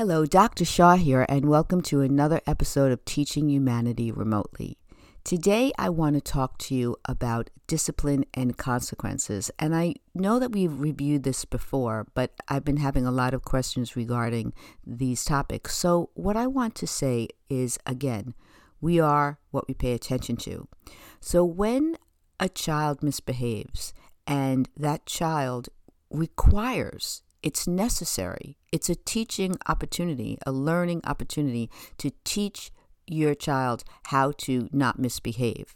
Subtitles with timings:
[0.00, 0.64] Hello, Dr.
[0.64, 4.78] Shaw here, and welcome to another episode of Teaching Humanity Remotely.
[5.24, 9.50] Today, I want to talk to you about discipline and consequences.
[9.58, 13.42] And I know that we've reviewed this before, but I've been having a lot of
[13.42, 14.54] questions regarding
[14.86, 15.76] these topics.
[15.76, 18.32] So, what I want to say is again,
[18.80, 20.66] we are what we pay attention to.
[21.20, 21.98] So, when
[22.40, 23.92] a child misbehaves
[24.26, 25.68] and that child
[26.08, 28.58] requires it's necessary.
[28.72, 32.70] It's a teaching opportunity, a learning opportunity to teach
[33.06, 35.74] your child how to not misbehave.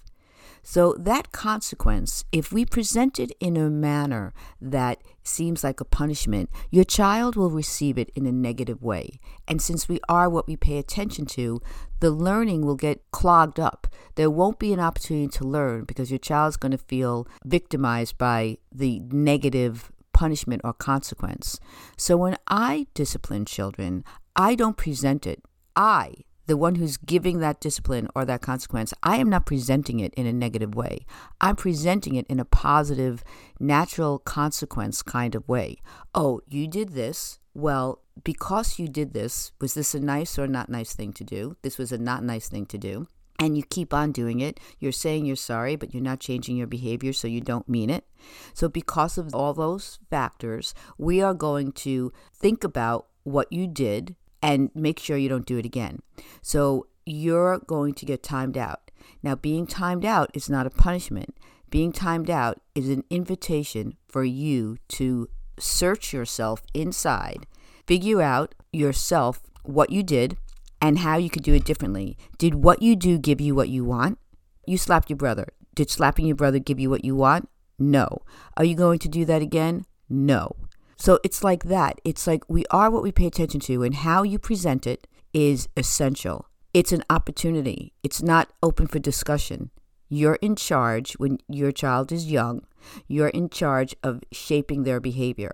[0.67, 4.33] So, that consequence, if we present it in a manner
[4.63, 9.21] that seems like a punishment, your child will receive it in a negative way.
[9.47, 11.61] And since we are what we pay attention to,
[12.01, 13.87] the learning will get clogged up.
[14.15, 18.57] There won't be an opportunity to learn because your child's going to feel victimized by
[18.73, 21.61] the negative punishment or consequence.
[21.99, 25.43] So when I discipline children, I don't present it.
[25.77, 26.15] I,
[26.47, 30.27] the one who's giving that discipline or that consequence, I am not presenting it in
[30.27, 31.05] a negative way.
[31.41, 33.23] I'm presenting it in a positive,
[33.61, 35.83] natural consequence kind of way.
[36.15, 37.39] Oh, you did this.
[37.55, 41.57] Well, because you did this, was this a nice or not nice thing to do?
[41.63, 43.07] This was a not nice thing to do
[43.39, 44.61] and you keep on doing it.
[44.79, 48.05] You're saying you're sorry, but you're not changing your behavior, so you don't mean it.
[48.53, 54.15] So, because of all those factors, we are going to think about what you did
[54.43, 56.01] and make sure you don't do it again.
[56.43, 58.91] So, you're going to get timed out.
[59.23, 61.37] Now, being timed out is not a punishment.
[61.71, 67.47] Being timed out is an invitation for you to search yourself inside,
[67.87, 70.37] figure out yourself what you did,
[70.85, 72.19] and how you could do it differently.
[72.37, 74.19] Did what you do give you what you want?
[74.67, 75.49] You slapped your brother.
[75.75, 77.49] Did slapping your brother give you what you want?
[77.79, 78.19] No.
[78.59, 79.87] Are you going to do that again?
[80.11, 80.57] No.
[80.99, 82.03] So it's like that.
[82.05, 85.69] It's like we are what we pay attention to, and how you present it is
[85.75, 86.51] essential.
[86.75, 89.71] It's an opportunity, it's not open for discussion.
[90.11, 92.67] You're in charge when your child is young,
[93.09, 95.53] you're in charge of shaping their behavior.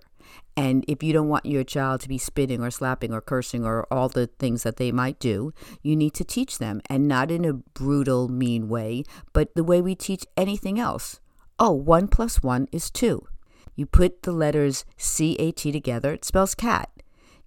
[0.60, 3.86] And if you don't want your child to be spitting or slapping or cursing or
[3.90, 7.46] all the things that they might do, you need to teach them and not in
[7.46, 11.18] a brutal, mean way, but the way we teach anything else.
[11.58, 13.26] Oh, one plus one is two.
[13.74, 16.90] You put the letters C A T together, it spells cat.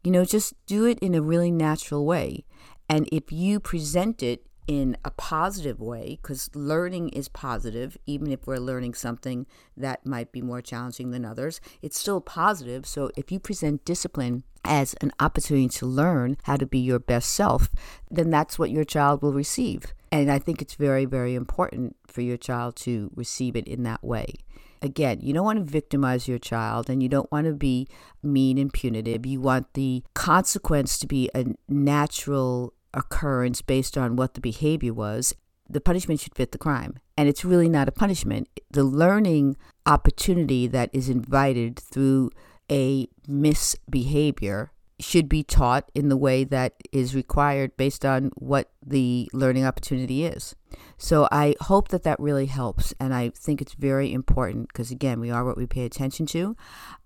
[0.04, 2.46] You know, just do it in a really natural way.
[2.90, 8.48] And if you present it in a positive way because learning is positive even if
[8.48, 12.86] we're learning something that might be more challenging than others it's still positive.
[12.86, 17.34] So if you present discipline as an opportunity to learn how to be your best
[17.34, 17.70] self
[18.10, 19.94] then that's what your child will receive.
[20.12, 24.04] And i think it's very very important for your child to receive it in that
[24.04, 24.36] way.
[24.84, 27.88] Again, you don't want to victimize your child and you don't want to be
[28.22, 29.26] mean and punitive.
[29.26, 35.34] You want the consequence to be a natural occurrence based on what the behavior was,
[35.70, 36.98] the punishment should fit the crime.
[37.18, 38.48] And it's really not a punishment.
[38.72, 42.32] The learning opportunity that is invited through
[42.72, 44.72] a misbehavior
[45.04, 50.26] should be taught in the way that is required based on what the learning opportunity
[50.26, 50.56] is.
[50.98, 52.94] So I hope that that really helps.
[53.00, 56.56] And I think it's very important because, again, we are what we pay attention to.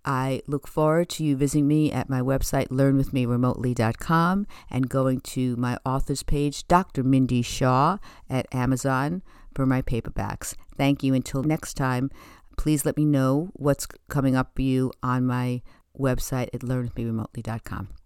[0.06, 5.78] I look forward to you visiting me at my website, learnwithmeremotely.com, and going to my
[5.85, 7.03] author's page, Dr.
[7.03, 7.97] Mindy Shaw,
[8.29, 9.22] at Amazon
[9.53, 10.56] for my paperbacks.
[10.78, 11.14] Thank you.
[11.14, 12.12] Until next time,
[12.58, 15.62] please let me know what's coming up for you on my
[15.97, 17.88] website at learnwithmeremotely.com.